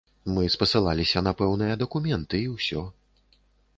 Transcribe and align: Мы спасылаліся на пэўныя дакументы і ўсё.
Мы 0.35 0.45
спасылаліся 0.53 1.23
на 1.27 1.33
пэўныя 1.41 1.73
дакументы 1.85 2.43
і 2.47 2.51
ўсё. 2.57 2.81